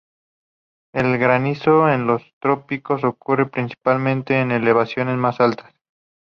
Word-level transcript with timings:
El 0.93 1.19
granizo 1.19 1.87
en 1.87 2.07
los 2.07 2.23
trópicos 2.39 3.03
ocurre 3.03 3.45
principalmente 3.45 4.41
en 4.41 4.49
elevaciones 4.51 5.15
más 5.15 5.39
altas. 5.39 5.75